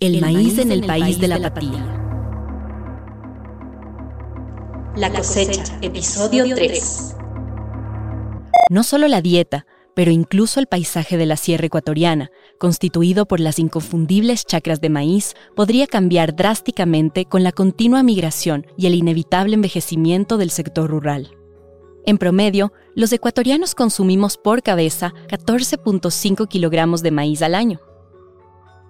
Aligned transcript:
El, 0.00 0.20
maíz, 0.20 0.58
en 0.58 0.70
el, 0.70 0.86
país, 0.86 1.18
de 1.18 1.26
la 1.26 1.36
apatía. 1.36 1.84
La 4.96 5.10
cosecha, 5.10 5.76
episodio 5.82 6.54
3. 6.54 7.16
No 8.70 8.84
solo 8.84 9.08
la 9.08 9.20
dieta, 9.20 9.66
pero 9.96 10.12
incluso 10.12 10.60
el 10.60 10.68
paisaje 10.68 11.16
de 11.16 11.26
la 11.26 11.36
sierra 11.36 11.66
ecuatoriana, 11.66 12.30
constituido 12.60 13.26
por 13.26 13.40
las 13.40 13.58
inconfundibles 13.58 14.44
chacras 14.44 14.80
de 14.80 14.88
maíz, 14.88 15.34
podría 15.56 15.88
cambiar 15.88 16.36
drásticamente 16.36 17.24
con 17.24 17.42
la 17.42 17.50
continua 17.50 18.04
migración 18.04 18.66
y 18.76 18.86
el 18.86 18.94
inevitable 18.94 19.54
envejecimiento 19.54 20.36
del 20.36 20.50
sector 20.50 20.88
rural. 20.88 21.36
En 22.06 22.18
promedio, 22.18 22.72
los 22.94 23.12
ecuatorianos 23.12 23.74
consumimos 23.74 24.36
por 24.36 24.62
cabeza 24.62 25.12
14.5 25.28 26.46
kilogramos 26.46 27.02
de 27.02 27.10
maíz 27.10 27.42
al 27.42 27.56
año. 27.56 27.80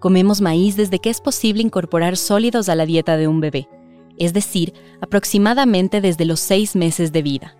Comemos 0.00 0.40
maíz 0.40 0.76
desde 0.76 0.98
que 0.98 1.10
es 1.10 1.20
posible 1.20 1.62
incorporar 1.62 2.16
sólidos 2.16 2.68
a 2.68 2.74
la 2.74 2.86
dieta 2.86 3.16
de 3.16 3.26
un 3.26 3.40
bebé, 3.40 3.68
es 4.16 4.32
decir, 4.32 4.72
aproximadamente 5.00 6.00
desde 6.00 6.24
los 6.24 6.40
seis 6.40 6.76
meses 6.76 7.12
de 7.12 7.22
vida. 7.22 7.56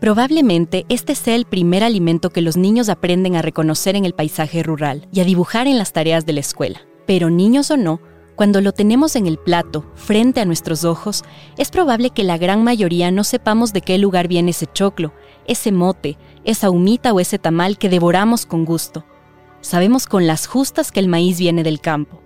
Probablemente 0.00 0.86
este 0.88 1.14
sea 1.14 1.34
el 1.34 1.44
primer 1.44 1.82
alimento 1.82 2.30
que 2.30 2.40
los 2.40 2.56
niños 2.56 2.88
aprenden 2.88 3.34
a 3.36 3.42
reconocer 3.42 3.96
en 3.96 4.04
el 4.04 4.14
paisaje 4.14 4.62
rural 4.62 5.08
y 5.12 5.20
a 5.20 5.24
dibujar 5.24 5.66
en 5.66 5.76
las 5.76 5.92
tareas 5.92 6.24
de 6.24 6.34
la 6.34 6.40
escuela. 6.40 6.80
Pero 7.06 7.30
niños 7.30 7.70
o 7.70 7.76
no, 7.76 8.00
cuando 8.36 8.60
lo 8.60 8.70
tenemos 8.70 9.16
en 9.16 9.26
el 9.26 9.38
plato, 9.38 9.90
frente 9.96 10.40
a 10.40 10.44
nuestros 10.44 10.84
ojos, 10.84 11.24
es 11.56 11.72
probable 11.72 12.10
que 12.10 12.22
la 12.22 12.38
gran 12.38 12.62
mayoría 12.62 13.10
no 13.10 13.24
sepamos 13.24 13.72
de 13.72 13.80
qué 13.80 13.98
lugar 13.98 14.28
viene 14.28 14.52
ese 14.52 14.66
choclo, 14.72 15.12
ese 15.46 15.72
mote, 15.72 16.16
esa 16.44 16.70
humita 16.70 17.12
o 17.12 17.18
ese 17.18 17.40
tamal 17.40 17.76
que 17.76 17.88
devoramos 17.88 18.46
con 18.46 18.64
gusto. 18.64 19.04
Sabemos 19.60 20.06
con 20.06 20.26
las 20.26 20.46
justas 20.46 20.92
que 20.92 21.00
el 21.00 21.08
maíz 21.08 21.38
viene 21.38 21.62
del 21.62 21.80
campo. 21.80 22.22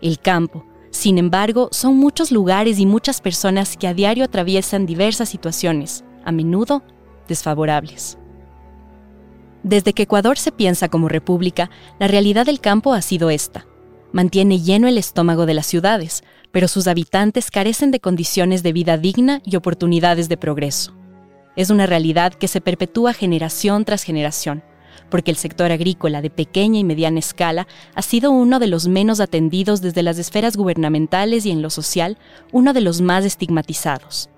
El 0.00 0.18
campo, 0.18 0.64
sin 0.90 1.18
embargo, 1.18 1.68
son 1.72 1.96
muchos 1.96 2.30
lugares 2.30 2.78
y 2.78 2.86
muchas 2.86 3.20
personas 3.20 3.76
que 3.76 3.86
a 3.86 3.94
diario 3.94 4.24
atraviesan 4.24 4.86
diversas 4.86 5.28
situaciones, 5.28 6.04
a 6.24 6.32
menudo 6.32 6.82
desfavorables. 7.28 8.18
Desde 9.62 9.92
que 9.92 10.04
Ecuador 10.04 10.38
se 10.38 10.52
piensa 10.52 10.88
como 10.88 11.08
república, 11.08 11.70
la 11.98 12.08
realidad 12.08 12.46
del 12.46 12.60
campo 12.60 12.94
ha 12.94 13.02
sido 13.02 13.30
esta. 13.30 13.66
Mantiene 14.12 14.60
lleno 14.60 14.88
el 14.88 14.96
estómago 14.96 15.44
de 15.44 15.54
las 15.54 15.66
ciudades, 15.66 16.24
pero 16.50 16.68
sus 16.68 16.86
habitantes 16.86 17.50
carecen 17.50 17.90
de 17.90 18.00
condiciones 18.00 18.62
de 18.62 18.72
vida 18.72 18.96
digna 18.96 19.42
y 19.44 19.56
oportunidades 19.56 20.28
de 20.28 20.36
progreso. 20.36 20.94
Es 21.56 21.70
una 21.70 21.86
realidad 21.86 22.32
que 22.32 22.48
se 22.48 22.60
perpetúa 22.60 23.12
generación 23.12 23.84
tras 23.84 24.02
generación, 24.02 24.62
porque 25.08 25.30
el 25.30 25.36
sector 25.36 25.72
agrícola 25.72 26.22
de 26.22 26.30
pequeña 26.30 26.78
y 26.78 26.84
mediana 26.84 27.18
escala 27.18 27.66
ha 27.94 28.02
sido 28.02 28.30
uno 28.30 28.58
de 28.58 28.66
los 28.66 28.88
menos 28.88 29.20
atendidos 29.20 29.80
desde 29.80 30.02
las 30.02 30.18
esferas 30.18 30.56
gubernamentales 30.56 31.46
y 31.46 31.50
en 31.50 31.62
lo 31.62 31.70
social, 31.70 32.18
uno 32.52 32.72
de 32.72 32.80
los 32.80 33.00
más 33.00 33.24
estigmatizados. 33.24 34.30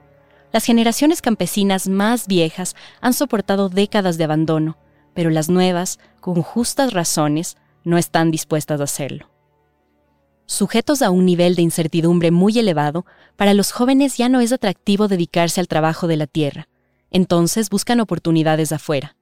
Las 0.53 0.65
generaciones 0.65 1.21
campesinas 1.21 1.89
más 1.89 2.27
viejas 2.27 2.75
han 3.01 3.13
soportado 3.13 3.69
décadas 3.69 4.17
de 4.17 4.25
abandono, 4.25 4.79
pero 5.15 5.31
las 5.31 5.51
nuevas, 5.51 5.99
con 6.21 6.43
justas 6.43 6.93
razones, 6.93 7.57
no 7.85 7.99
están 7.99 8.31
dispuestas 8.31 8.81
a 8.81 8.85
hacerlo. 8.85 9.31
Sujetos 10.47 11.03
a 11.03 11.11
un 11.11 11.27
nivel 11.27 11.55
de 11.57 11.63
incertidumbre 11.63 12.31
muy 12.31 12.59
elevado, 12.59 13.05
para 13.37 13.53
los 13.53 13.71
jóvenes 13.71 14.17
ya 14.17 14.31
no 14.31 14.41
es 14.41 14.53
atractivo 14.53 15.07
dedicarse 15.07 15.61
al 15.61 15.69
trabajo 15.69 16.07
de 16.07 16.17
la 16.17 16.27
tierra, 16.27 16.69
entonces 17.11 17.69
buscan 17.69 18.01
oportunidades 18.01 18.73
afuera. 18.73 19.18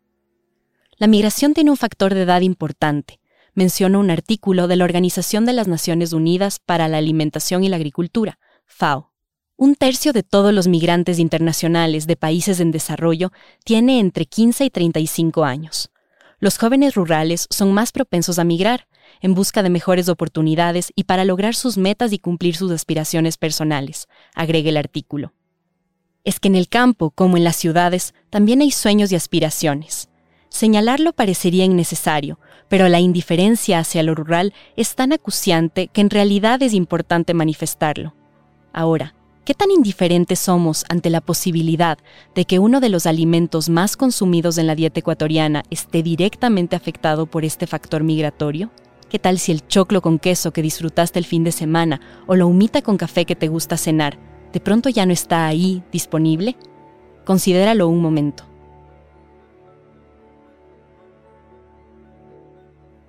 La 0.99 1.09
migración 1.09 1.53
tiene 1.53 1.71
un 1.71 1.77
factor 1.77 2.15
de 2.15 2.23
edad 2.23 2.41
importante, 2.41 3.21
menciona 3.53 3.99
un 3.99 4.11
artículo 4.11 4.67
de 4.67 4.77
la 4.77 4.85
Organización 4.85 5.45
de 5.45 5.53
las 5.53 5.69
Naciones 5.69 6.15
Unidas 6.15 6.59
para 6.59 6.89
la 6.89 6.97
Alimentación 6.97 7.65
y 7.65 7.69
la 7.69 7.77
Agricultura, 7.77 8.39
FAO. 8.65 9.13
Un 9.59 9.75
tercio 9.75 10.15
de 10.15 10.23
todos 10.23 10.55
los 10.55 10.69
migrantes 10.69 11.19
internacionales 11.19 12.07
de 12.07 12.17
países 12.17 12.61
en 12.61 12.71
desarrollo 12.71 13.31
tiene 13.63 14.01
entre 14.01 14.25
15 14.25 14.65
y 14.65 14.71
35 14.71 15.45
años. 15.45 15.91
Los 16.39 16.57
jóvenes 16.57 16.95
rurales 16.95 17.47
son 17.51 17.75
más 17.75 17.93
propensos 17.93 18.39
a 18.39 18.45
migrar, 18.45 18.89
en 19.21 19.35
busca 19.35 19.63
de 19.63 19.69
mejores 19.69 20.09
oportunidades 20.09 20.93
y 20.95 21.05
para 21.05 21.27
lograr 21.27 21.55
sus 21.55 21.77
metas 21.77 22.15
y 22.15 22.19
cumplir 22.19 22.57
sus 22.57 22.73
aspiraciones 22.73 23.37
personales, 23.37 24.09
agrega 24.35 24.71
el 24.71 24.79
artículo. 24.79 25.35
Es 26.25 26.41
que 26.41 26.49
en 26.49 26.57
el 26.57 26.69
campo, 26.69 27.11
como 27.11 27.37
en 27.37 27.45
las 27.45 27.57
ciudades, 27.57 28.15
también 28.31 28.63
hay 28.63 28.71
sueños 28.71 29.13
y 29.13 29.15
aspiraciones. 29.15 30.06
Señalarlo 30.57 31.13
parecería 31.13 31.67
innecesario, 31.67 32.39
pero 32.71 32.89
la 32.89 32.99
indiferencia 32.99 33.79
hacia 33.79 34.03
lo 34.03 34.15
rural 34.15 34.55
es 34.75 34.95
tan 34.95 35.13
acuciante 35.13 35.89
que 35.89 36.01
en 36.01 36.09
realidad 36.09 36.63
es 36.63 36.73
importante 36.73 37.35
manifestarlo. 37.35 38.15
Ahora, 38.73 39.15
¿Qué 39.45 39.53
tan 39.53 39.71
indiferentes 39.71 40.41
somos 40.41 40.85
ante 40.89 41.09
la 41.09 41.21
posibilidad 41.21 41.99
de 42.35 42.47
que 42.47 42.59
uno 42.59 42.81
de 42.81 42.89
los 42.89 43.07
alimentos 43.07 43.69
más 43.69 43.97
consumidos 43.97 44.59
en 44.59 44.67
la 44.67 44.75
dieta 44.75 44.99
ecuatoriana 44.99 45.63
esté 45.71 46.03
directamente 46.03 46.75
afectado 46.75 47.27
por 47.27 47.45
este 47.45 47.67
factor 47.69 48.03
migratorio? 48.03 48.73
¿Qué 49.11 49.19
tal 49.21 49.39
si 49.39 49.53
el 49.53 49.65
choclo 49.69 50.01
con 50.01 50.19
queso 50.19 50.53
que 50.53 50.63
disfrutaste 50.63 51.21
el 51.21 51.27
fin 51.27 51.45
de 51.45 51.53
semana 51.53 52.01
o 52.27 52.35
la 52.35 52.47
humita 52.47 52.83
con 52.83 52.97
café 52.97 53.25
que 53.25 53.37
te 53.37 53.47
gusta 53.47 53.77
cenar 53.77 54.19
de 54.53 54.59
pronto 54.61 54.89
ya 54.89 55.05
no 55.07 55.13
está 55.13 55.47
ahí 55.47 55.85
disponible? 55.93 56.57
Considéralo 57.25 57.89
un 57.89 58.01
momento. 58.01 58.56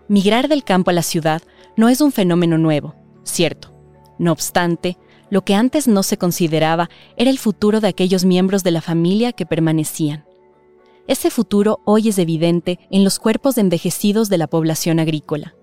Migrar 0.10 0.48
del 0.48 0.64
campo 0.64 0.92
a 0.92 0.94
la 0.94 1.04
ciudad 1.04 1.42
no 1.76 1.90
es 1.90 2.00
un 2.02 2.12
fenómeno 2.12 2.58
nuevo, 2.58 2.96
cierto. 3.24 3.74
No 4.18 4.32
obstante, 4.32 4.98
lo 5.30 5.44
que 5.44 5.54
antes 5.54 5.88
no 5.88 6.02
se 6.02 6.18
consideraba 6.18 6.90
era 7.18 7.30
el 7.30 7.38
futuro 7.38 7.82
de 7.82 7.90
aquellos 7.90 8.24
miembros 8.24 8.64
de 8.64 8.72
la 8.72 8.82
familia 8.82 9.34
que 9.34 9.46
permanecían. 9.46 10.26
Ese 11.08 11.30
futuro 11.30 11.80
hoy 11.86 12.10
es 12.10 12.20
evidente 12.20 12.80
en 12.90 13.04
los 13.04 13.20
cuerpos 13.20 13.58
envejecidos 13.58 14.30
de 14.30 14.38
la 14.38 14.48
población 14.48 15.00
agrícola. 15.00 15.56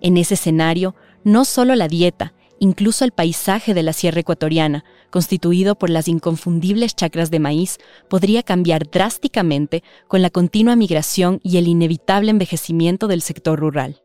En 0.00 0.16
ese 0.16 0.34
escenario, 0.34 0.94
no 1.24 1.44
solo 1.44 1.74
la 1.74 1.88
dieta, 1.88 2.34
incluso 2.60 3.04
el 3.04 3.10
paisaje 3.10 3.74
de 3.74 3.82
la 3.82 3.92
sierra 3.92 4.20
ecuatoriana, 4.20 4.84
constituido 5.10 5.74
por 5.74 5.90
las 5.90 6.06
inconfundibles 6.06 6.94
chacras 6.94 7.30
de 7.30 7.40
maíz, 7.40 7.78
podría 8.08 8.44
cambiar 8.44 8.88
drásticamente 8.88 9.82
con 10.06 10.22
la 10.22 10.30
continua 10.30 10.76
migración 10.76 11.40
y 11.42 11.56
el 11.56 11.66
inevitable 11.66 12.30
envejecimiento 12.30 13.08
del 13.08 13.22
sector 13.22 13.58
rural. 13.58 14.02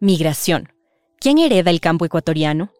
Migración. 0.00 0.70
¿Quién 1.20 1.38
hereda 1.38 1.70
el 1.70 1.80
campo 1.80 2.04
ecuatoriano? 2.04 2.72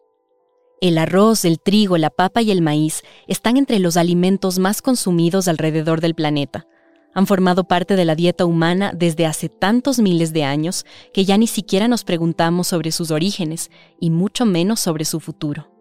El 0.81 0.97
arroz, 0.97 1.45
el 1.45 1.59
trigo, 1.61 1.97
la 1.97 2.09
papa 2.09 2.41
y 2.41 2.51
el 2.51 2.61
maíz 2.61 3.03
están 3.27 3.55
entre 3.55 3.79
los 3.79 3.95
alimentos 3.95 4.59
más 4.59 4.81
consumidos 4.81 5.47
alrededor 5.47 6.01
del 6.01 6.13
planeta. 6.13 6.67
Han 7.15 7.27
formado 7.27 7.63
parte 7.63 7.95
de 7.95 8.03
la 8.03 8.13
dieta 8.13 8.45
humana 8.45 8.91
desde 8.93 9.25
hace 9.25 9.47
tantos 9.47 9.99
miles 9.99 10.33
de 10.33 10.43
años 10.43 10.85
que 11.13 11.23
ya 11.23 11.37
ni 11.37 11.47
siquiera 11.47 11.87
nos 11.87 12.03
preguntamos 12.03 12.67
sobre 12.67 12.91
sus 12.91 13.09
orígenes 13.09 13.71
y 13.99 14.09
mucho 14.09 14.45
menos 14.45 14.81
sobre 14.81 15.05
su 15.05 15.21
futuro. 15.21 15.71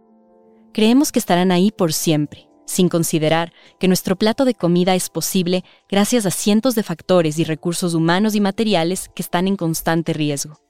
Creemos 0.73 1.11
que 1.11 1.19
estarán 1.19 1.50
ahí 1.50 1.73
por 1.73 1.93
siempre, 1.93 2.49
sin 2.67 2.89
considerar 2.89 3.53
que 3.81 3.89
nuestro 3.89 4.17
plato 4.17 4.44
de 4.44 4.55
comida 4.55 4.94
es 4.94 5.11
posible 5.11 5.65
gracias 5.89 6.25
a 6.25 6.31
cientos 6.31 6.77
de 6.77 6.84
factores 6.84 7.39
y 7.41 7.44
recursos 7.44 7.94
humanos 7.94 8.37
y 8.37 8.41
materiales 8.41 9.11
que 9.15 9.23
están 9.23 9.49
en 9.49 9.56
constante 9.56 10.12
riesgo. 10.12 10.61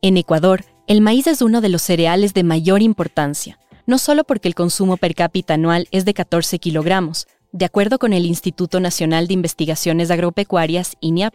En 0.00 0.16
Ecuador, 0.16 0.64
el 0.86 1.02
maíz 1.02 1.26
es 1.26 1.42
uno 1.42 1.60
de 1.60 1.68
los 1.68 1.82
cereales 1.82 2.32
de 2.32 2.44
mayor 2.44 2.80
importancia, 2.80 3.58
no 3.86 3.98
solo 3.98 4.24
porque 4.24 4.48
el 4.48 4.54
consumo 4.54 4.96
per 4.96 5.14
cápita 5.14 5.54
anual 5.54 5.86
es 5.90 6.06
de 6.06 6.14
14 6.14 6.58
kilogramos, 6.58 7.26
de 7.54 7.64
acuerdo 7.64 8.00
con 8.00 8.12
el 8.12 8.26
Instituto 8.26 8.80
Nacional 8.80 9.28
de 9.28 9.34
Investigaciones 9.34 10.10
Agropecuarias, 10.10 10.96
INIAP, 11.00 11.34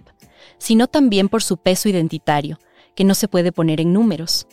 sino 0.57 0.87
también 0.87 1.29
por 1.29 1.41
su 1.41 1.55
peso 1.55 1.87
identitario, 1.87 2.59
que 2.93 3.05
no 3.05 3.15
se 3.15 3.29
puede 3.29 3.53
poner 3.53 3.79
en 3.79 3.93
números. 3.93 4.45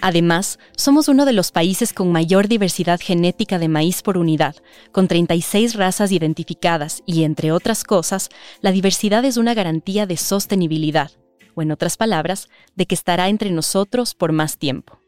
Además, 0.00 0.60
somos 0.76 1.08
uno 1.08 1.24
de 1.24 1.32
los 1.32 1.50
países 1.50 1.92
con 1.92 2.12
mayor 2.12 2.46
diversidad 2.46 3.00
genética 3.02 3.58
de 3.58 3.66
maíz 3.66 4.02
por 4.02 4.16
unidad, 4.16 4.54
con 4.92 5.08
36 5.08 5.74
razas 5.74 6.12
identificadas 6.12 7.02
y, 7.04 7.24
entre 7.24 7.50
otras 7.50 7.82
cosas, 7.82 8.28
la 8.60 8.70
diversidad 8.70 9.24
es 9.24 9.38
una 9.38 9.54
garantía 9.54 10.06
de 10.06 10.16
sostenibilidad, 10.16 11.10
o 11.56 11.62
en 11.62 11.72
otras 11.72 11.96
palabras, 11.96 12.48
de 12.76 12.86
que 12.86 12.94
estará 12.94 13.28
entre 13.28 13.50
nosotros 13.50 14.14
por 14.14 14.30
más 14.30 14.56
tiempo. 14.56 15.00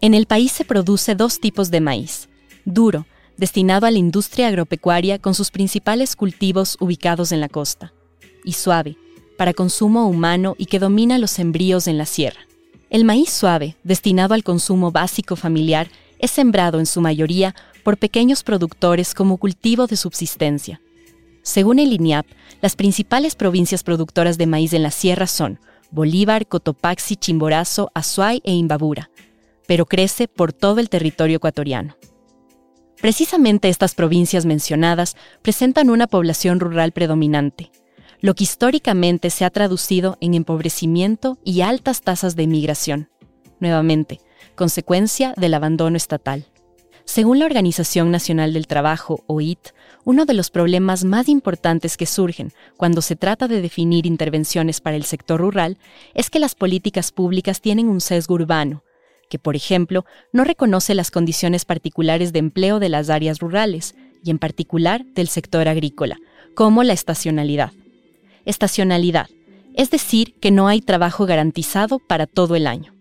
En 0.00 0.14
el 0.14 0.26
país 0.26 0.52
se 0.52 0.64
produce 0.64 1.16
dos 1.16 1.40
tipos 1.40 1.72
de 1.72 1.80
maíz, 1.80 2.28
duro, 2.64 3.06
destinado 3.36 3.86
a 3.86 3.90
la 3.90 3.98
industria 3.98 4.48
agropecuaria 4.48 5.18
con 5.18 5.34
sus 5.34 5.50
principales 5.50 6.16
cultivos 6.16 6.76
ubicados 6.80 7.32
en 7.32 7.40
la 7.40 7.48
costa, 7.48 7.92
y 8.44 8.52
suave, 8.52 8.96
para 9.36 9.54
consumo 9.54 10.06
humano 10.08 10.54
y 10.58 10.66
que 10.66 10.78
domina 10.78 11.18
los 11.18 11.30
sembríos 11.30 11.86
en 11.86 11.98
la 11.98 12.06
sierra. 12.06 12.40
El 12.90 13.04
maíz 13.04 13.30
suave, 13.30 13.76
destinado 13.82 14.34
al 14.34 14.44
consumo 14.44 14.92
básico 14.92 15.36
familiar, 15.36 15.88
es 16.18 16.30
sembrado 16.30 16.78
en 16.78 16.86
su 16.86 17.00
mayoría 17.00 17.54
por 17.82 17.98
pequeños 17.98 18.42
productores 18.42 19.14
como 19.14 19.36
cultivo 19.36 19.86
de 19.86 19.96
subsistencia, 19.96 20.80
según 21.44 21.78
el 21.78 21.92
INIAP, 21.92 22.26
las 22.62 22.74
principales 22.74 23.34
provincias 23.34 23.82
productoras 23.82 24.38
de 24.38 24.46
maíz 24.46 24.72
en 24.72 24.82
la 24.82 24.90
sierra 24.90 25.26
son 25.26 25.60
Bolívar, 25.90 26.46
Cotopaxi, 26.46 27.16
Chimborazo, 27.16 27.90
Azuay 27.92 28.40
e 28.44 28.54
Imbabura, 28.54 29.10
pero 29.66 29.84
crece 29.84 30.26
por 30.26 30.54
todo 30.54 30.80
el 30.80 30.88
territorio 30.88 31.36
ecuatoriano. 31.36 31.96
Precisamente 33.00 33.68
estas 33.68 33.94
provincias 33.94 34.46
mencionadas 34.46 35.16
presentan 35.42 35.90
una 35.90 36.06
población 36.06 36.60
rural 36.60 36.92
predominante, 36.92 37.70
lo 38.20 38.34
que 38.34 38.44
históricamente 38.44 39.30
se 39.30 39.44
ha 39.44 39.50
traducido 39.50 40.16
en 40.20 40.34
empobrecimiento 40.34 41.38
y 41.44 41.60
altas 41.60 42.00
tasas 42.00 42.36
de 42.36 42.44
emigración, 42.44 43.10
nuevamente, 43.60 44.20
consecuencia 44.54 45.34
del 45.36 45.54
abandono 45.54 45.96
estatal. 45.96 46.46
Según 47.04 47.38
la 47.38 47.44
Organización 47.44 48.10
Nacional 48.10 48.54
del 48.54 48.66
Trabajo, 48.66 49.22
OIT, 49.26 49.74
uno 50.04 50.24
de 50.24 50.32
los 50.32 50.50
problemas 50.50 51.04
más 51.04 51.28
importantes 51.28 51.98
que 51.98 52.06
surgen 52.06 52.52
cuando 52.78 53.02
se 53.02 53.14
trata 53.14 53.46
de 53.46 53.60
definir 53.60 54.06
intervenciones 54.06 54.80
para 54.80 54.96
el 54.96 55.04
sector 55.04 55.40
rural 55.40 55.76
es 56.14 56.30
que 56.30 56.38
las 56.38 56.54
políticas 56.54 57.12
públicas 57.12 57.60
tienen 57.60 57.88
un 57.88 58.00
sesgo 58.00 58.34
urbano, 58.36 58.84
que, 59.28 59.38
por 59.38 59.56
ejemplo, 59.56 60.04
no 60.32 60.44
reconoce 60.44 60.94
las 60.94 61.10
condiciones 61.10 61.64
particulares 61.64 62.32
de 62.32 62.38
empleo 62.38 62.78
de 62.78 62.88
las 62.88 63.10
áreas 63.10 63.38
rurales, 63.38 63.94
y 64.24 64.30
en 64.30 64.38
particular 64.38 65.04
del 65.04 65.28
sector 65.28 65.68
agrícola, 65.68 66.18
como 66.54 66.82
la 66.82 66.94
estacionalidad. 66.94 67.72
Estacionalidad, 68.46 69.28
es 69.74 69.90
decir, 69.90 70.34
que 70.40 70.50
no 70.50 70.66
hay 70.66 70.80
trabajo 70.80 71.26
garantizado 71.26 71.98
para 71.98 72.26
todo 72.26 72.56
el 72.56 72.66
año. 72.66 72.94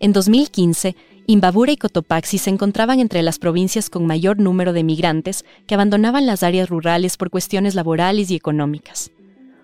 En 0.00 0.12
2015, 0.12 0.96
Imbabura 1.26 1.72
y 1.72 1.76
Cotopaxi 1.76 2.38
se 2.38 2.50
encontraban 2.50 3.00
entre 3.00 3.22
las 3.22 3.38
provincias 3.38 3.90
con 3.90 4.06
mayor 4.06 4.38
número 4.38 4.72
de 4.72 4.84
migrantes 4.84 5.44
que 5.66 5.74
abandonaban 5.74 6.24
las 6.24 6.42
áreas 6.42 6.68
rurales 6.68 7.16
por 7.16 7.30
cuestiones 7.30 7.74
laborales 7.74 8.30
y 8.30 8.36
económicas. 8.36 9.10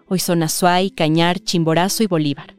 Hoy 0.08 0.18
son 0.18 0.42
Azuay, 0.42 0.90
Cañar, 0.90 1.38
Chimborazo 1.38 2.02
y 2.02 2.06
Bolívar. 2.06 2.54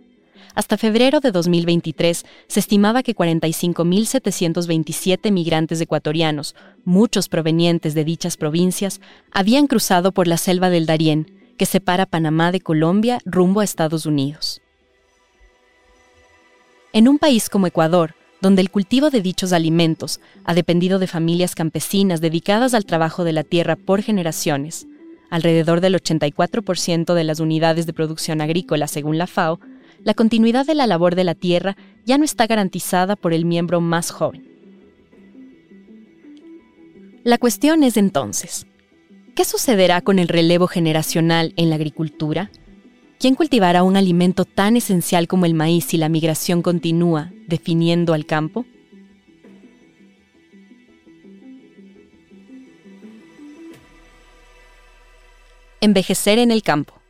Hasta 0.56 0.78
febrero 0.78 1.20
de 1.20 1.32
2023 1.32 2.26
se 2.48 2.60
estimaba 2.60 3.02
que 3.02 3.16
45.727 3.16 5.32
migrantes 5.32 5.82
ecuatorianos, 5.82 6.54
muchos 6.86 7.28
provenientes 7.28 7.96
de 7.96 8.04
dichas 8.04 8.38
provincias, 8.38 9.02
habían 9.32 9.66
cruzado 9.66 10.12
por 10.12 10.28
la 10.28 10.38
selva 10.38 10.70
del 10.70 10.86
Darién, 10.86 11.42
que 11.58 11.66
separa 11.66 12.06
Panamá 12.06 12.52
de 12.52 12.62
Colombia 12.62 13.18
rumbo 13.26 13.62
a 13.62 13.64
Estados 13.64 14.06
Unidos. 14.06 14.62
En 16.92 17.08
un 17.08 17.18
país 17.18 17.50
como 17.50 17.66
Ecuador, 17.66 18.14
donde 18.40 18.62
el 18.62 18.70
cultivo 18.70 19.10
de 19.10 19.22
dichos 19.22 19.54
alimentos 19.54 20.20
ha 20.44 20.54
dependido 20.54 21.00
de 21.00 21.08
familias 21.08 21.56
campesinas 21.56 22.22
dedicadas 22.22 22.76
al 22.76 22.86
trabajo 22.86 23.24
de 23.24 23.34
la 23.34 23.44
tierra 23.44 23.76
por 23.76 24.04
generaciones. 24.04 24.86
Alrededor 25.32 25.82
del 25.82 25.96
84% 25.96 27.16
de 27.16 27.24
las 27.24 27.40
unidades 27.40 27.88
de 27.88 27.94
producción 27.94 28.42
agrícola, 28.42 28.88
según 28.88 29.18
la 29.18 29.26
FAO, 29.26 29.60
la 30.04 30.14
continuidad 30.14 30.66
de 30.66 30.76
la 30.76 30.88
labor 30.88 31.16
de 31.16 31.24
la 31.24 31.36
tierra 31.36 31.78
ya 32.06 32.18
no 32.18 32.26
está 32.26 32.48
garantizada 32.48 33.16
por 33.16 33.34
el 33.34 33.46
miembro 33.46 33.82
más 33.82 34.12
joven. 34.12 34.48
La 37.24 37.38
cuestión 37.38 37.84
es 37.84 37.96
entonces, 37.96 38.68
¿qué 39.34 39.46
sucederá 39.46 40.02
con 40.02 40.20
el 40.20 40.28
relevo 40.28 40.68
generacional 40.68 41.54
en 41.56 41.70
la 41.70 41.76
agricultura? 41.76 42.52
¿Quién 43.18 43.36
cultivará 43.36 43.84
un 43.84 43.96
alimento 43.96 44.44
tan 44.44 44.76
esencial 44.76 45.30
como 45.30 45.46
el 45.46 45.54
maíz 45.54 45.86
si 45.86 45.98
la 45.98 46.10
migración 46.10 46.62
continúa 46.62 47.32
definiendo 47.48 48.14
al 48.14 48.26
campo? 48.26 48.66
Envejecer 55.80 56.40
en 56.40 56.52
el 56.52 56.62
campo. 56.62 57.03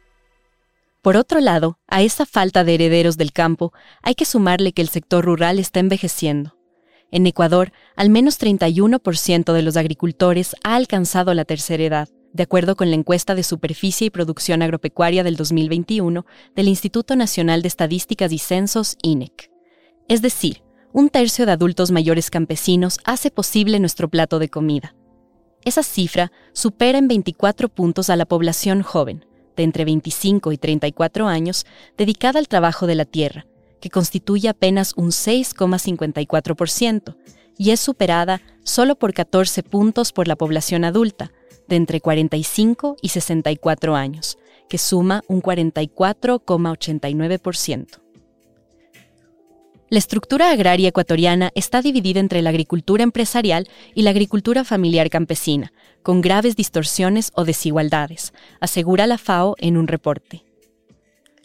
Por 1.04 1.18
otro 1.18 1.42
lado, 1.42 1.80
a 1.88 2.02
esa 2.02 2.26
falta 2.26 2.64
de 2.64 2.76
herederos 2.76 3.18
del 3.18 3.34
campo 3.34 3.74
hay 4.02 4.16
que 4.16 4.24
sumarle 4.24 4.72
que 4.72 4.82
el 4.82 4.88
sector 4.88 5.26
rural 5.26 5.60
está 5.60 5.82
envejeciendo. 5.82 6.58
En 7.12 7.28
Ecuador, 7.28 7.74
al 7.98 8.10
menos 8.10 8.40
31% 8.40 9.52
de 9.52 9.62
los 9.64 9.76
agricultores 9.76 10.56
ha 10.64 10.76
alcanzado 10.76 11.34
la 11.34 11.44
tercera 11.44 11.84
edad 11.84 12.10
de 12.32 12.44
acuerdo 12.44 12.78
con 12.78 12.90
la 12.90 12.96
encuesta 12.96 13.36
de 13.36 13.44
superficie 13.44 14.08
y 14.08 14.12
producción 14.12 14.62
agropecuaria 14.62 15.26
del 15.26 15.36
2021 15.36 16.26
del 16.56 16.68
Instituto 16.70 17.18
Nacional 17.18 17.62
de 17.62 17.68
Estadísticas 17.68 18.32
y 18.32 18.40
Censos, 18.40 18.98
INEC. 19.04 19.52
Es 20.08 20.22
decir, 20.22 20.64
un 20.94 21.10
tercio 21.10 21.46
de 21.46 21.52
adultos 21.52 21.92
mayores 21.92 22.32
campesinos 22.32 22.98
hace 23.04 23.30
posible 23.30 23.78
nuestro 23.80 24.10
plato 24.10 24.40
de 24.40 24.48
comida. 24.48 24.96
Esa 25.66 25.84
cifra 25.84 26.32
supera 26.54 26.98
en 26.98 27.10
24 27.10 27.68
puntos 27.68 28.10
a 28.10 28.16
la 28.16 28.26
población 28.26 28.84
joven, 28.84 29.26
de 29.56 29.64
entre 29.64 29.86
25 29.86 30.52
y 30.52 30.58
34 30.58 31.28
años, 31.28 31.66
dedicada 31.98 32.40
al 32.40 32.48
trabajo 32.48 32.88
de 32.88 32.96
la 32.96 33.06
tierra, 33.06 33.46
que 33.80 33.90
constituye 33.90 34.50
apenas 34.50 34.94
un 34.96 35.12
6,54%, 35.12 37.16
y 37.58 37.72
es 37.72 37.80
superada 37.80 38.42
solo 38.64 38.96
por 38.96 39.14
14 39.14 39.64
puntos 39.64 40.12
por 40.12 40.28
la 40.28 40.36
población 40.36 40.84
adulta, 40.86 41.32
de 41.68 41.76
entre 41.78 42.02
45 42.02 42.98
y 43.02 43.10
64 43.10 43.96
años, 43.96 44.38
que 44.70 44.78
suma 44.78 45.24
un 45.28 45.42
44,89%. 45.42 48.03
La 49.94 50.00
estructura 50.00 50.50
agraria 50.50 50.90
ecuatoriana 50.90 51.52
está 51.54 51.84
dividida 51.84 52.20
entre 52.20 52.42
la 52.42 52.50
agricultura 52.50 53.04
empresarial 53.04 53.70
y 53.94 54.02
la 54.02 54.10
agricultura 54.10 54.64
familiar 54.64 55.12
campesina, 55.12 55.72
con 56.02 56.22
graves 56.22 56.56
distorsiones 56.56 57.30
o 57.36 57.46
desigualdades, 57.46 58.34
asegura 58.60 59.06
la 59.06 59.20
FAO 59.20 59.54
en 59.60 59.78
un 59.78 59.88
reporte. 59.88 60.46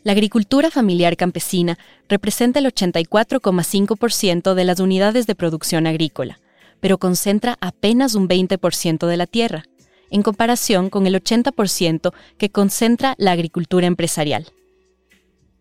La 0.02 0.12
agricultura 0.12 0.70
familiar 0.70 1.18
campesina 1.18 1.78
representa 2.08 2.60
el 2.60 2.64
84,5% 2.72 4.54
de 4.54 4.64
las 4.64 4.80
unidades 4.80 5.26
de 5.26 5.34
producción 5.34 5.86
agrícola, 5.86 6.40
pero 6.80 6.96
concentra 6.96 7.58
apenas 7.60 8.14
un 8.14 8.30
20% 8.30 9.06
de 9.06 9.16
la 9.18 9.26
tierra, 9.26 9.64
en 10.08 10.22
comparación 10.22 10.88
con 10.88 11.06
el 11.06 11.22
80% 11.22 12.14
que 12.38 12.48
concentra 12.48 13.14
la 13.18 13.32
agricultura 13.32 13.86
empresarial. 13.86 14.46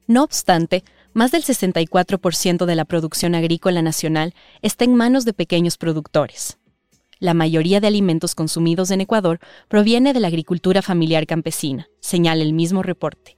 No 0.07 0.24
obstante, 0.24 0.86
más 1.17 1.31
del 1.31 1.43
64% 1.43 2.65
de 2.65 2.75
la 2.75 2.85
producción 2.85 3.33
agrícola 3.33 3.81
nacional 3.81 4.35
está 4.61 4.85
en 4.85 4.93
manos 4.93 5.25
de 5.25 5.33
pequeños 5.33 5.75
productores. 5.75 6.59
La 7.17 7.33
mayoría 7.33 7.79
de 7.79 7.87
alimentos 7.87 8.35
consumidos 8.35 8.91
en 8.91 9.01
Ecuador 9.01 9.39
proviene 9.67 10.13
de 10.13 10.19
la 10.19 10.27
agricultura 10.27 10.83
familiar 10.83 11.25
campesina, 11.25 11.87
señala 12.01 12.43
el 12.43 12.53
mismo 12.53 12.83
reporte. 12.83 13.35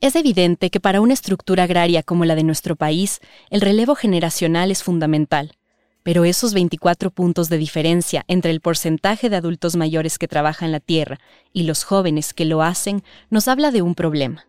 Es 0.00 0.14
evidente 0.14 0.70
que 0.70 0.78
para 0.78 1.00
una 1.00 1.14
estructura 1.14 1.64
agraria 1.64 2.04
como 2.04 2.24
la 2.26 2.36
de 2.36 2.44
nuestro 2.44 2.76
país, 2.76 3.18
el 3.50 3.60
relevo 3.60 3.96
generacional 3.96 4.70
es 4.70 4.84
fundamental, 4.84 5.56
pero 6.04 6.24
esos 6.24 6.54
24 6.54 7.10
puntos 7.10 7.48
de 7.48 7.58
diferencia 7.58 8.24
entre 8.28 8.52
el 8.52 8.60
porcentaje 8.60 9.30
de 9.30 9.36
adultos 9.36 9.74
mayores 9.74 10.16
que 10.16 10.28
trabajan 10.28 10.70
la 10.70 10.78
tierra 10.78 11.18
y 11.52 11.64
los 11.64 11.82
jóvenes 11.82 12.32
que 12.32 12.44
lo 12.44 12.62
hacen 12.62 13.02
nos 13.30 13.48
habla 13.48 13.72
de 13.72 13.82
un 13.82 13.96
problema. 13.96 14.46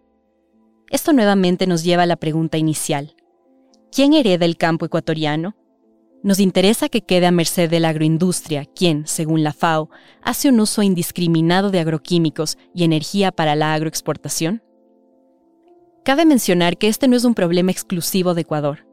Esto 0.90 1.14
nuevamente 1.14 1.66
nos 1.68 1.84
lleva 1.84 2.04
a 2.04 2.08
la 2.08 2.16
pregunta 2.16 2.58
inicial. 2.58 3.16
¿Quién 3.92 4.14
hereda 4.14 4.46
el 4.46 4.58
campo 4.58 4.86
ecuatoriano? 4.86 5.56
¿Nos 6.22 6.40
interesa 6.40 6.90
que 6.90 7.02
quede 7.02 7.26
a 7.26 7.32
merced 7.32 7.70
de 7.70 7.80
la 7.80 7.90
agroindustria, 7.90 8.66
quien, 8.66 9.08
según 9.08 9.44
la 9.44 9.54
FAO, 9.54 9.90
hace 10.22 10.50
un 10.50 10.60
uso 10.60 10.84
indiscriminado 10.84 11.72
de 11.72 11.80
agroquímicos 11.80 12.58
y 12.74 12.84
energía 12.84 13.32
para 13.32 13.56
la 13.56 13.74
agroexportación? 13.74 14.64
Cabe 16.04 16.26
mencionar 16.26 16.78
que 16.78 16.88
este 16.88 17.08
no 17.08 17.16
es 17.16 17.24
un 17.24 17.34
problema 17.34 17.72
exclusivo 17.72 18.34
de 18.34 18.42
Ecuador. 18.42 18.86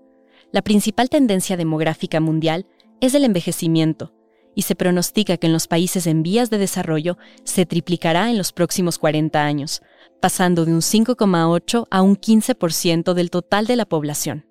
La 0.50 0.62
principal 0.62 1.08
tendencia 1.08 1.56
demográfica 1.56 2.20
mundial 2.20 2.66
es 3.00 3.14
el 3.14 3.24
envejecimiento, 3.24 4.14
y 4.54 4.62
se 4.62 4.74
pronostica 4.74 5.36
que 5.36 5.46
en 5.46 5.52
los 5.52 5.66
países 5.66 6.06
en 6.06 6.22
vías 6.22 6.50
de 6.50 6.58
desarrollo 6.58 7.18
se 7.44 7.66
triplicará 7.66 8.30
en 8.30 8.38
los 8.38 8.52
próximos 8.52 8.98
40 8.98 9.42
años, 9.42 9.82
pasando 10.22 10.64
de 10.64 10.72
un 10.72 10.82
5,8 10.82 11.88
a 11.90 12.00
un 12.00 12.16
15% 12.16 13.12
del 13.12 13.30
total 13.30 13.66
de 13.66 13.74
la 13.74 13.84
población. 13.84 14.46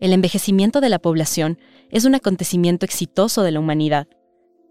El 0.00 0.14
envejecimiento 0.14 0.80
de 0.80 0.88
la 0.88 0.98
población 0.98 1.58
es 1.90 2.06
un 2.06 2.14
acontecimiento 2.14 2.86
exitoso 2.86 3.42
de 3.42 3.52
la 3.52 3.60
humanidad, 3.60 4.08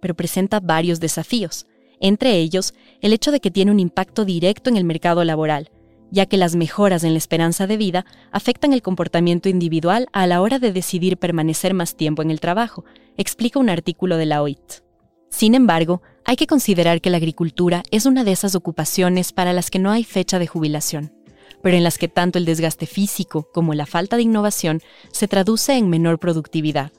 pero 0.01 0.15
presenta 0.15 0.60
varios 0.60 1.00
desafíos, 1.00 1.68
entre 2.00 2.38
ellos 2.38 2.74
el 3.00 3.13
hecho 3.13 3.32
de 3.32 3.39
que 3.39 3.51
tiene 3.51 3.70
un 3.70 3.80
impacto 3.80 4.25
directo 4.25 4.72
en 4.72 4.77
el 4.77 4.86
mercado 4.86 5.24
laboral, 5.24 5.70
ya 6.10 6.25
que 6.25 6.38
las 6.38 6.56
mejoras 6.56 7.04
en 7.04 7.13
la 7.13 7.20
esperanza 7.20 7.68
de 7.68 7.77
vida 7.77 8.08
afectan 8.32 8.74
el 8.74 8.82
comportamiento 8.82 9.50
individual 9.50 10.08
a 10.13 10.25
la 10.25 10.42
hora 10.42 10.58
de 10.58 10.74
decidir 10.74 11.18
permanecer 11.18 11.75
más 11.75 11.96
tiempo 11.96 12.24
en 12.24 12.32
el 12.32 12.39
trabajo, 12.39 12.86
explica 13.18 13.60
un 13.60 13.70
artículo 13.70 14.18
de 14.18 14.25
la 14.25 14.42
OIT. 14.42 14.84
Sin 15.30 15.54
embargo, 15.54 16.01
hay 16.25 16.36
que 16.36 16.48
considerar 16.48 17.01
que 17.01 17.12
la 17.12 17.17
agricultura 17.17 17.84
es 17.91 18.05
una 18.05 18.24
de 18.24 18.32
esas 18.32 18.55
ocupaciones 18.55 19.32
para 19.32 19.53
las 19.53 19.70
que 19.70 19.79
no 19.79 19.91
hay 19.91 20.03
fecha 20.03 20.39
de 20.39 20.48
jubilación, 20.48 21.13
pero 21.62 21.77
en 21.77 21.84
las 21.84 21.98
que 21.98 22.08
tanto 22.08 22.39
el 22.39 22.46
desgaste 22.46 22.88
físico 22.88 23.48
como 23.53 23.74
la 23.75 23.86
falta 23.86 24.15
de 24.15 24.24
innovación 24.24 24.82
se 25.12 25.27
traduce 25.27 25.77
en 25.77 25.89
menor 25.89 26.20
productividad. 26.20 26.91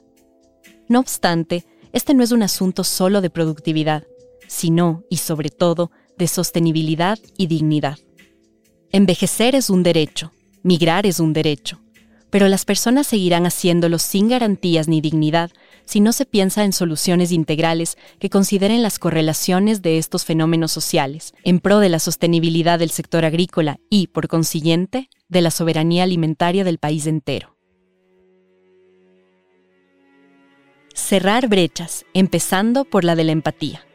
No 0.87 0.99
obstante, 0.99 1.65
este 1.91 2.13
no 2.13 2.23
es 2.23 2.31
un 2.31 2.41
asunto 2.41 2.85
solo 2.85 3.19
de 3.19 3.29
productividad, 3.29 4.05
sino, 4.47 5.03
y 5.09 5.17
sobre 5.17 5.49
todo, 5.49 5.91
de 6.17 6.27
sostenibilidad 6.27 7.19
y 7.37 7.47
dignidad. 7.47 7.99
Envejecer 8.91 9.55
es 9.55 9.69
un 9.69 9.83
derecho, 9.83 10.31
Migrar 10.63 11.05
es 11.05 11.19
un 11.19 11.33
derecho, 11.33 11.81
pero 12.29 12.47
las 12.47 12.65
personas 12.65 13.07
seguirán 13.07 13.45
haciéndolo 13.45 13.99
sin 13.99 14.29
garantías 14.29 14.87
ni 14.87 15.01
dignidad 15.01 15.51
si 15.87 16.01
no 16.01 16.11
se 16.11 16.25
piensa 16.25 16.65
en 16.65 16.73
soluciones 16.73 17.31
integrales 17.31 17.97
que 18.19 18.29
consideren 18.29 18.83
las 18.83 18.99
correlaciones 18.99 19.81
de 19.81 19.97
estos 19.97 20.25
fenómenos 20.25 20.71
sociales 20.71 21.33
en 21.43 21.59
pro 21.59 21.79
de 21.79 21.87
la 21.87 21.99
sostenibilidad 21.99 22.77
del 22.77 22.91
sector 22.91 23.23
agrícola 23.23 23.79
y, 23.89 24.07
por 24.07 24.27
consiguiente, 24.27 25.09
de 25.29 25.41
la 25.41 25.49
soberanía 25.49 26.03
alimentaria 26.03 26.65
del 26.65 26.77
país 26.77 27.07
entero. 27.07 27.55
Cerrar 30.93 31.47
brechas, 31.47 32.05
empezando 32.13 32.83
por 32.83 33.05
la 33.05 33.15
de 33.15 33.23
la 33.23 33.31
empatía. 33.31 33.85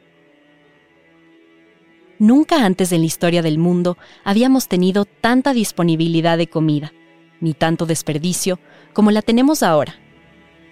Nunca 2.18 2.64
antes 2.64 2.92
en 2.92 3.00
la 3.00 3.06
historia 3.06 3.42
del 3.42 3.58
mundo 3.58 3.98
habíamos 4.24 4.68
tenido 4.68 5.04
tanta 5.04 5.52
disponibilidad 5.52 6.38
de 6.38 6.46
comida, 6.46 6.92
ni 7.40 7.52
tanto 7.52 7.84
desperdicio 7.84 8.60
como 8.94 9.10
la 9.10 9.20
tenemos 9.20 9.62
ahora. 9.62 9.96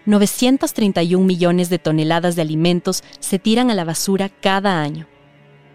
931 0.06 1.24
millones 1.24 1.70
de 1.70 1.78
toneladas 1.78 2.36
de 2.36 2.42
alimentos 2.42 3.02
se 3.18 3.38
tiran 3.38 3.70
a 3.70 3.74
la 3.74 3.84
basura 3.84 4.28
cada 4.28 4.80
año. 4.80 5.06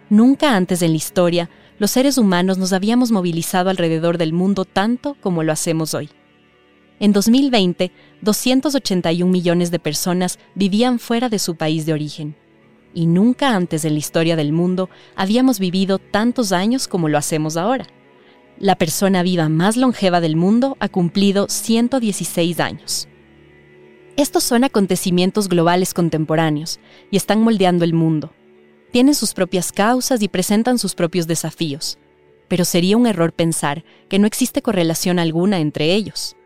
Nunca 0.10 0.56
antes 0.56 0.82
en 0.82 0.92
la 0.92 0.98
historia 0.98 1.50
los 1.78 1.92
seres 1.92 2.18
humanos 2.18 2.58
nos 2.58 2.74
habíamos 2.74 3.12
movilizado 3.12 3.70
alrededor 3.70 4.18
del 4.18 4.34
mundo 4.34 4.66
tanto 4.66 5.16
como 5.22 5.44
lo 5.44 5.52
hacemos 5.52 5.94
hoy. 5.94 6.10
En 7.00 7.12
2020, 7.12 7.92
281 8.22 9.30
millones 9.30 9.72
de 9.72 9.80
personas 9.80 10.40
vivían 10.56 11.00
fuera 11.00 11.28
de 11.30 11.40
su 11.40 11.56
país 11.56 11.86
de 11.86 11.94
origen 11.94 12.36
y 12.96 13.06
nunca 13.06 13.54
antes 13.54 13.86
en 13.86 13.94
la 13.94 14.00
historia 14.00 14.36
del 14.36 14.54
mundo 14.54 14.90
habíamos 15.16 15.60
vivido 15.60 16.00
tantos 16.00 16.52
años 16.52 16.88
como 16.88 17.10
lo 17.10 17.20
hacemos 17.20 17.58
ahora. 17.58 17.86
La 18.58 18.78
persona 18.78 19.22
viva 19.22 19.50
más 19.50 19.76
longeva 19.76 20.22
del 20.22 20.38
mundo 20.38 20.78
ha 20.80 20.88
cumplido 20.88 21.48
116 21.50 22.60
años. 22.62 23.10
Estos 24.18 24.46
son 24.46 24.64
acontecimientos 24.64 25.50
globales 25.50 25.94
contemporáneos 25.94 26.80
y 27.12 27.18
están 27.18 27.42
moldeando 27.42 27.84
el 27.84 27.94
mundo. 27.94 28.32
Tienen 28.92 29.14
sus 29.14 29.34
propias 29.34 29.74
causas 29.74 30.22
y 30.22 30.30
presentan 30.30 30.80
sus 30.80 30.96
propios 30.96 31.28
desafíos, 31.28 31.98
pero 32.48 32.64
sería 32.64 32.96
un 32.96 33.08
error 33.08 33.34
pensar 33.34 33.84
que 34.08 34.18
no 34.18 34.26
existe 34.26 34.62
correlación 34.62 35.20
alguna 35.20 35.60
entre 35.60 35.94
ellos. 35.94 36.38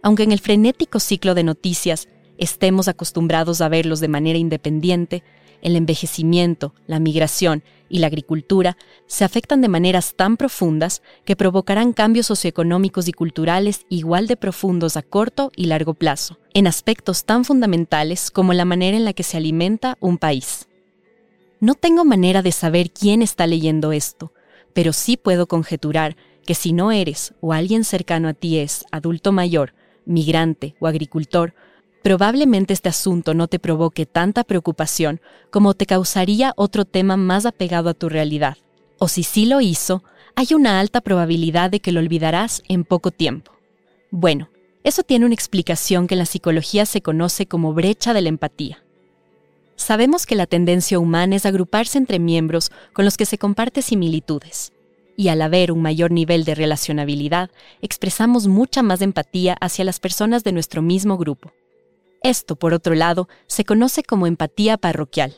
Aunque 0.00 0.22
en 0.22 0.30
el 0.30 0.38
frenético 0.38 1.00
ciclo 1.00 1.34
de 1.34 1.42
noticias 1.42 2.08
estemos 2.38 2.86
acostumbrados 2.86 3.60
a 3.62 3.68
verlos 3.68 3.98
de 3.98 4.06
manera 4.06 4.38
independiente, 4.38 5.24
el 5.60 5.74
envejecimiento, 5.74 6.72
la 6.86 7.00
migración 7.00 7.64
y 7.88 7.98
la 7.98 8.06
agricultura 8.08 8.76
se 9.06 9.24
afectan 9.24 9.60
de 9.60 9.68
maneras 9.68 10.14
tan 10.14 10.36
profundas 10.36 11.02
que 11.24 11.36
provocarán 11.36 11.92
cambios 11.92 12.26
socioeconómicos 12.26 13.08
y 13.08 13.12
culturales 13.12 13.86
igual 13.88 14.26
de 14.26 14.36
profundos 14.36 14.96
a 14.96 15.02
corto 15.02 15.50
y 15.56 15.66
largo 15.66 15.94
plazo, 15.94 16.38
en 16.54 16.66
aspectos 16.66 17.24
tan 17.24 17.44
fundamentales 17.44 18.30
como 18.30 18.52
la 18.52 18.64
manera 18.64 18.96
en 18.96 19.04
la 19.04 19.12
que 19.12 19.22
se 19.22 19.36
alimenta 19.36 19.96
un 20.00 20.18
país. 20.18 20.68
No 21.60 21.74
tengo 21.74 22.04
manera 22.04 22.42
de 22.42 22.52
saber 22.52 22.90
quién 22.90 23.22
está 23.22 23.46
leyendo 23.46 23.92
esto, 23.92 24.32
pero 24.72 24.92
sí 24.92 25.16
puedo 25.16 25.46
conjeturar 25.46 26.16
que 26.46 26.54
si 26.54 26.72
no 26.72 26.92
eres 26.92 27.34
o 27.40 27.52
alguien 27.52 27.84
cercano 27.84 28.28
a 28.28 28.34
ti 28.34 28.58
es 28.58 28.84
adulto 28.90 29.32
mayor, 29.32 29.74
migrante 30.04 30.76
o 30.80 30.86
agricultor, 30.86 31.54
Probablemente 32.02 32.72
este 32.72 32.88
asunto 32.88 33.34
no 33.34 33.48
te 33.48 33.58
provoque 33.58 34.06
tanta 34.06 34.44
preocupación 34.44 35.20
como 35.50 35.74
te 35.74 35.86
causaría 35.86 36.52
otro 36.56 36.84
tema 36.84 37.16
más 37.16 37.44
apegado 37.44 37.90
a 37.90 37.94
tu 37.94 38.08
realidad. 38.08 38.56
O 38.98 39.08
si 39.08 39.22
sí 39.22 39.46
lo 39.46 39.60
hizo, 39.60 40.02
hay 40.34 40.54
una 40.54 40.80
alta 40.80 41.00
probabilidad 41.00 41.70
de 41.70 41.80
que 41.80 41.92
lo 41.92 42.00
olvidarás 42.00 42.62
en 42.68 42.84
poco 42.84 43.10
tiempo. 43.10 43.52
Bueno, 44.10 44.48
eso 44.84 45.02
tiene 45.02 45.26
una 45.26 45.34
explicación 45.34 46.06
que 46.06 46.14
en 46.14 46.20
la 46.20 46.26
psicología 46.26 46.86
se 46.86 47.02
conoce 47.02 47.46
como 47.46 47.74
brecha 47.74 48.14
de 48.14 48.22
la 48.22 48.28
empatía. 48.28 48.82
Sabemos 49.76 50.26
que 50.26 50.34
la 50.34 50.46
tendencia 50.46 50.98
humana 50.98 51.36
es 51.36 51.46
agruparse 51.46 51.98
entre 51.98 52.18
miembros 52.18 52.70
con 52.92 53.04
los 53.04 53.16
que 53.16 53.26
se 53.26 53.38
comparte 53.38 53.82
similitudes, 53.82 54.72
y 55.16 55.28
al 55.28 55.42
haber 55.42 55.72
un 55.72 55.82
mayor 55.82 56.10
nivel 56.10 56.44
de 56.44 56.54
relacionabilidad, 56.54 57.50
expresamos 57.82 58.46
mucha 58.46 58.82
más 58.82 59.02
empatía 59.02 59.56
hacia 59.60 59.84
las 59.84 60.00
personas 60.00 60.42
de 60.42 60.52
nuestro 60.52 60.80
mismo 60.80 61.16
grupo. 61.16 61.52
Esto, 62.22 62.56
por 62.56 62.74
otro 62.74 62.94
lado, 62.94 63.28
se 63.46 63.64
conoce 63.64 64.02
como 64.02 64.26
empatía 64.26 64.76
parroquial. 64.76 65.36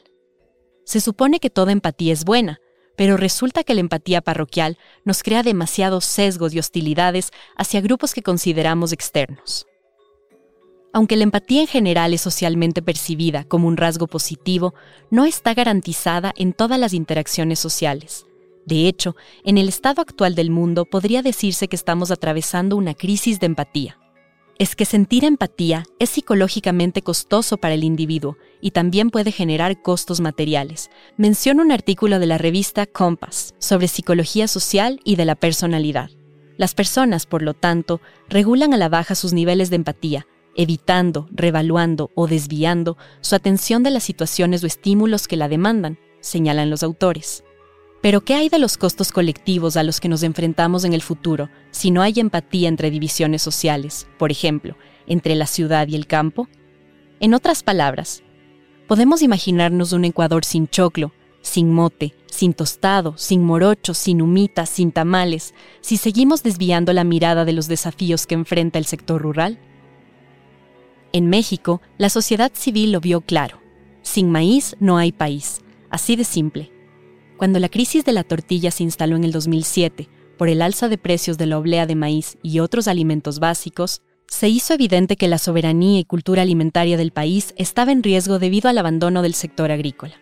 Se 0.84 1.00
supone 1.00 1.38
que 1.38 1.50
toda 1.50 1.72
empatía 1.72 2.12
es 2.12 2.24
buena, 2.24 2.60
pero 2.96 3.16
resulta 3.16 3.64
que 3.64 3.74
la 3.74 3.80
empatía 3.80 4.22
parroquial 4.22 4.78
nos 5.04 5.22
crea 5.22 5.42
demasiados 5.42 6.04
sesgos 6.04 6.54
y 6.54 6.58
hostilidades 6.58 7.30
hacia 7.56 7.80
grupos 7.80 8.14
que 8.14 8.22
consideramos 8.22 8.92
externos. 8.92 9.66
Aunque 10.92 11.16
la 11.16 11.22
empatía 11.22 11.60
en 11.60 11.68
general 11.68 12.14
es 12.14 12.22
socialmente 12.22 12.82
percibida 12.82 13.44
como 13.44 13.68
un 13.68 13.76
rasgo 13.76 14.06
positivo, 14.08 14.74
no 15.10 15.24
está 15.24 15.54
garantizada 15.54 16.32
en 16.36 16.52
todas 16.52 16.80
las 16.80 16.92
interacciones 16.92 17.60
sociales. 17.60 18.26
De 18.66 18.88
hecho, 18.88 19.14
en 19.44 19.56
el 19.56 19.68
estado 19.68 20.02
actual 20.02 20.34
del 20.34 20.50
mundo 20.50 20.84
podría 20.84 21.22
decirse 21.22 21.68
que 21.68 21.76
estamos 21.76 22.10
atravesando 22.10 22.76
una 22.76 22.94
crisis 22.94 23.38
de 23.38 23.46
empatía 23.46 23.99
es 24.60 24.76
que 24.76 24.84
sentir 24.84 25.24
empatía 25.24 25.84
es 25.98 26.10
psicológicamente 26.10 27.00
costoso 27.00 27.56
para 27.56 27.72
el 27.72 27.82
individuo 27.82 28.36
y 28.60 28.72
también 28.72 29.08
puede 29.08 29.32
generar 29.32 29.80
costos 29.80 30.20
materiales. 30.20 30.90
Menciona 31.16 31.62
un 31.62 31.72
artículo 31.72 32.18
de 32.18 32.26
la 32.26 32.36
revista 32.36 32.84
Compass 32.84 33.54
sobre 33.56 33.88
psicología 33.88 34.48
social 34.48 35.00
y 35.02 35.16
de 35.16 35.24
la 35.24 35.34
personalidad. 35.34 36.10
Las 36.58 36.74
personas, 36.74 37.24
por 37.24 37.40
lo 37.40 37.54
tanto, 37.54 38.02
regulan 38.28 38.74
a 38.74 38.76
la 38.76 38.90
baja 38.90 39.14
sus 39.14 39.32
niveles 39.32 39.70
de 39.70 39.76
empatía, 39.76 40.26
evitando, 40.54 41.26
revaluando 41.30 42.10
o 42.14 42.26
desviando 42.26 42.98
su 43.22 43.36
atención 43.36 43.82
de 43.82 43.92
las 43.92 44.02
situaciones 44.02 44.62
o 44.62 44.66
estímulos 44.66 45.26
que 45.26 45.38
la 45.38 45.48
demandan, 45.48 45.98
señalan 46.20 46.68
los 46.68 46.82
autores. 46.82 47.44
Pero 48.00 48.22
¿qué 48.22 48.34
hay 48.34 48.48
de 48.48 48.58
los 48.58 48.78
costos 48.78 49.12
colectivos 49.12 49.76
a 49.76 49.82
los 49.82 50.00
que 50.00 50.08
nos 50.08 50.22
enfrentamos 50.22 50.84
en 50.84 50.94
el 50.94 51.02
futuro 51.02 51.50
si 51.70 51.90
no 51.90 52.00
hay 52.00 52.14
empatía 52.16 52.68
entre 52.68 52.90
divisiones 52.90 53.42
sociales, 53.42 54.06
por 54.18 54.30
ejemplo, 54.30 54.76
entre 55.06 55.34
la 55.34 55.46
ciudad 55.46 55.86
y 55.86 55.96
el 55.96 56.06
campo? 56.06 56.48
En 57.20 57.34
otras 57.34 57.62
palabras, 57.62 58.22
podemos 58.88 59.20
imaginarnos 59.20 59.92
un 59.92 60.06
Ecuador 60.06 60.46
sin 60.46 60.66
choclo, 60.66 61.12
sin 61.42 61.72
mote, 61.72 62.14
sin 62.26 62.54
tostado, 62.54 63.18
sin 63.18 63.44
morocho, 63.44 63.92
sin 63.92 64.22
humitas, 64.22 64.70
sin 64.70 64.92
tamales, 64.92 65.54
si 65.82 65.98
seguimos 65.98 66.42
desviando 66.42 66.94
la 66.94 67.04
mirada 67.04 67.44
de 67.44 67.52
los 67.52 67.68
desafíos 67.68 68.26
que 68.26 68.34
enfrenta 68.34 68.78
el 68.78 68.86
sector 68.86 69.20
rural? 69.20 69.58
En 71.12 71.28
México, 71.28 71.82
la 71.98 72.08
sociedad 72.08 72.52
civil 72.54 72.92
lo 72.92 73.00
vio 73.00 73.20
claro. 73.20 73.60
Sin 74.02 74.30
maíz 74.30 74.76
no 74.80 74.96
hay 74.96 75.12
país. 75.12 75.60
Así 75.90 76.16
de 76.16 76.24
simple. 76.24 76.70
Cuando 77.40 77.58
la 77.58 77.70
crisis 77.70 78.04
de 78.04 78.12
la 78.12 78.22
tortilla 78.22 78.70
se 78.70 78.82
instaló 78.82 79.16
en 79.16 79.24
el 79.24 79.32
2007 79.32 80.10
por 80.36 80.50
el 80.50 80.60
alza 80.60 80.90
de 80.90 80.98
precios 80.98 81.38
de 81.38 81.46
la 81.46 81.56
oblea 81.56 81.86
de 81.86 81.94
maíz 81.94 82.36
y 82.42 82.58
otros 82.58 82.86
alimentos 82.86 83.38
básicos, 83.38 84.02
se 84.28 84.50
hizo 84.50 84.74
evidente 84.74 85.16
que 85.16 85.26
la 85.26 85.38
soberanía 85.38 86.00
y 86.00 86.04
cultura 86.04 86.42
alimentaria 86.42 86.98
del 86.98 87.12
país 87.12 87.54
estaba 87.56 87.92
en 87.92 88.02
riesgo 88.02 88.38
debido 88.38 88.68
al 88.68 88.76
abandono 88.76 89.22
del 89.22 89.32
sector 89.32 89.70
agrícola. 89.70 90.16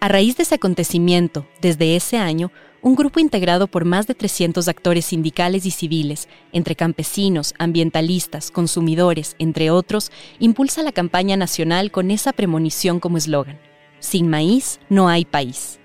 A 0.00 0.08
raíz 0.08 0.36
de 0.36 0.42
ese 0.42 0.56
acontecimiento, 0.56 1.46
desde 1.62 1.96
ese 1.96 2.18
año, 2.18 2.52
un 2.82 2.94
grupo 2.94 3.20
integrado 3.20 3.66
por 3.66 3.86
más 3.86 4.06
de 4.06 4.14
300 4.14 4.68
actores 4.68 5.06
sindicales 5.06 5.64
y 5.64 5.70
civiles, 5.70 6.28
entre 6.52 6.76
campesinos, 6.76 7.54
ambientalistas, 7.58 8.50
consumidores, 8.50 9.34
entre 9.38 9.70
otros, 9.70 10.12
impulsa 10.40 10.82
la 10.82 10.92
campaña 10.92 11.38
nacional 11.38 11.90
con 11.90 12.10
esa 12.10 12.34
premonición 12.34 13.00
como 13.00 13.16
eslogan. 13.16 13.58
Sin 13.98 14.28
maíz 14.28 14.78
no 14.90 15.08
hay 15.08 15.24
país. 15.24 15.80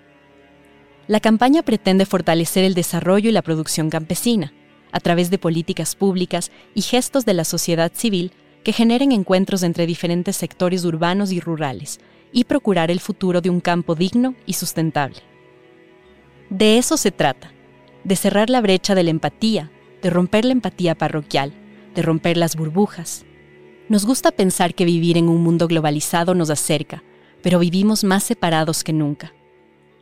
La 1.08 1.20
campaña 1.20 1.62
pretende 1.62 2.08
fortalecer 2.08 2.64
el 2.64 2.74
desarrollo 2.74 3.30
y 3.30 3.32
la 3.32 3.44
producción 3.44 3.92
campesina, 3.92 4.54
a 4.92 5.00
través 5.00 5.30
de 5.30 5.38
políticas 5.38 5.96
públicas 5.96 6.52
y 6.74 6.82
gestos 6.82 7.26
de 7.26 7.36
la 7.36 7.44
sociedad 7.44 7.92
civil 7.94 8.32
que 8.64 8.74
generen 8.74 9.12
encuentros 9.12 9.62
entre 9.62 9.86
diferentes 9.86 10.36
sectores 10.36 10.84
urbanos 10.84 11.32
y 11.32 11.40
rurales, 11.40 12.00
y 12.32 12.46
procurar 12.46 12.90
el 12.90 13.00
futuro 13.00 13.40
de 13.40 13.52
un 13.52 13.62
campo 13.62 13.94
digno 13.94 14.34
y 14.48 14.54
sustentable. 14.54 15.18
De 16.50 16.80
eso 16.80 16.98
se 16.98 17.12
trata, 17.12 17.52
de 18.04 18.16
cerrar 18.16 18.50
la 18.50 18.62
brecha 18.62 18.96
de 18.96 19.04
la 19.04 19.12
empatía, 19.12 19.72
de 20.02 20.10
romper 20.10 20.44
la 20.44 20.54
empatía 20.54 20.96
parroquial, 20.96 21.54
de 21.94 22.02
romper 22.02 22.36
las 22.36 22.56
burbujas. 22.56 23.26
Nos 23.90 24.08
gusta 24.08 24.32
pensar 24.32 24.74
que 24.74 24.86
vivir 24.86 25.18
en 25.20 25.30
un 25.30 25.44
mundo 25.44 25.68
globalizado 25.68 26.34
nos 26.34 26.50
acerca, 26.50 27.04
pero 27.44 27.60
vivimos 27.60 28.04
más 28.04 28.24
separados 28.24 28.84
que 28.84 28.92
nunca 28.92 29.34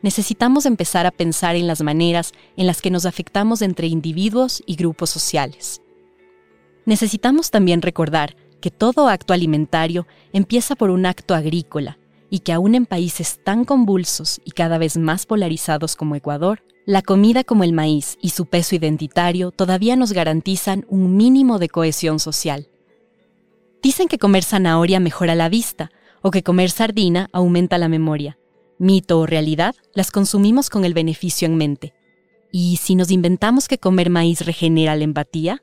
necesitamos 0.04 0.66
empezar 0.66 1.06
a 1.06 1.10
pensar 1.10 1.56
en 1.56 1.66
las 1.66 1.80
maneras 1.80 2.32
en 2.58 2.66
las 2.66 2.82
que 2.82 2.90
nos 2.90 3.06
afectamos 3.06 3.62
entre 3.62 3.86
individuos 3.86 4.62
y 4.66 4.76
grupos 4.76 5.08
sociales. 5.08 5.80
Necesitamos 6.84 7.50
también 7.50 7.80
recordar 7.80 8.36
que 8.60 8.70
todo 8.70 9.08
acto 9.08 9.32
alimentario 9.32 10.06
empieza 10.34 10.76
por 10.76 10.90
un 10.90 11.06
acto 11.06 11.34
agrícola 11.34 11.98
y 12.28 12.40
que 12.40 12.52
aún 12.52 12.74
en 12.74 12.84
países 12.84 13.40
tan 13.42 13.64
convulsos 13.64 14.42
y 14.44 14.50
cada 14.50 14.76
vez 14.76 14.98
más 14.98 15.24
polarizados 15.24 15.96
como 15.96 16.16
Ecuador, 16.16 16.62
La 16.86 17.00
comida 17.00 17.44
como 17.44 17.64
el 17.64 17.72
maíz 17.72 18.18
y 18.20 18.28
su 18.28 18.44
peso 18.44 18.74
identitario 18.74 19.52
todavía 19.52 19.96
nos 19.96 20.12
garantizan 20.12 20.84
un 20.90 21.16
mínimo 21.16 21.58
de 21.58 21.70
cohesión 21.70 22.20
social. 22.20 22.68
Dicen 23.82 24.06
que 24.06 24.18
comer 24.18 24.44
zanahoria 24.44 25.00
mejora 25.00 25.34
la 25.34 25.48
vista 25.48 25.90
o 26.20 26.30
que 26.30 26.42
comer 26.42 26.70
sardina 26.70 27.30
aumenta 27.32 27.78
la 27.78 27.88
memoria. 27.88 28.36
Mito 28.78 29.20
o 29.20 29.26
realidad, 29.26 29.74
las 29.94 30.10
consumimos 30.10 30.70
con 30.70 30.84
el 30.84 30.94
beneficio 30.94 31.46
en 31.46 31.56
mente. 31.56 31.94
¿Y 32.50 32.76
si 32.76 32.94
nos 32.94 33.10
inventamos 33.10 33.68
que 33.68 33.78
comer 33.78 34.10
maíz 34.10 34.44
regenera 34.44 34.96
la 34.96 35.04
empatía? 35.04 35.62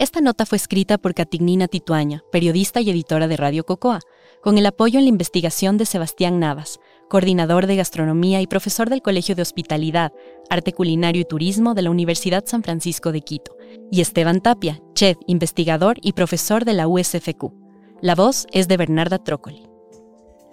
Esta 0.00 0.22
nota 0.22 0.46
fue 0.46 0.56
escrita 0.56 0.96
por 0.96 1.12
Catignina 1.12 1.68
Tituaña, 1.68 2.24
periodista 2.32 2.80
y 2.80 2.88
editora 2.88 3.28
de 3.28 3.36
Radio 3.36 3.64
Cocoa, 3.64 4.00
con 4.42 4.56
el 4.56 4.64
apoyo 4.64 4.98
en 4.98 5.04
la 5.04 5.10
investigación 5.10 5.76
de 5.76 5.84
Sebastián 5.84 6.40
Navas, 6.40 6.80
coordinador 7.10 7.66
de 7.66 7.74
gastronomía 7.74 8.40
y 8.40 8.46
profesor 8.46 8.88
del 8.88 9.02
Colegio 9.02 9.34
de 9.34 9.42
Hospitalidad, 9.42 10.12
Arte 10.48 10.72
Culinario 10.72 11.22
y 11.22 11.24
Turismo 11.24 11.74
de 11.74 11.82
la 11.82 11.90
Universidad 11.90 12.44
San 12.46 12.62
Francisco 12.62 13.10
de 13.10 13.20
Quito, 13.20 13.56
y 13.90 14.00
Esteban 14.00 14.40
Tapia, 14.40 14.80
chef, 14.94 15.18
investigador 15.26 15.98
y 16.00 16.12
profesor 16.12 16.64
de 16.64 16.72
la 16.72 16.86
USFQ. 16.86 17.52
La 18.00 18.14
voz 18.14 18.46
es 18.52 18.68
de 18.68 18.76
Bernarda 18.76 19.18
Trócoli. 19.18 19.66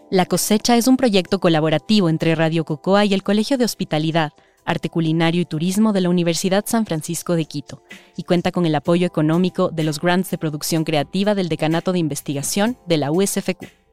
La 0.10 0.26
cosecha 0.26 0.76
es 0.78 0.88
un 0.88 0.98
proyecto 0.98 1.40
colaborativo 1.40 2.10
entre 2.10 2.34
Radio 2.34 2.66
Cocoa 2.66 3.06
y 3.06 3.14
el 3.14 3.22
Colegio 3.22 3.60
de 3.60 3.66
Hospitalidad, 3.66 4.32
Arte 4.66 4.90
Culinario 4.90 5.42
y 5.42 5.46
Turismo 5.46 5.94
de 5.94 6.02
la 6.02 6.10
Universidad 6.10 6.66
San 6.66 6.88
Francisco 6.88 7.36
de 7.36 7.46
Quito 7.46 7.84
y 8.18 8.24
cuenta 8.24 8.52
con 8.52 8.66
el 8.66 8.74
apoyo 8.74 9.06
económico 9.06 9.70
de 9.70 9.84
los 9.84 10.02
grants 10.02 10.32
de 10.32 10.40
producción 10.40 10.86
creativa 10.86 11.36
del 11.36 11.50
Decanato 11.50 11.92
de 11.92 12.00
Investigación 12.00 12.80
de 12.88 12.98
la 12.98 13.12
USFQ. 13.12 13.87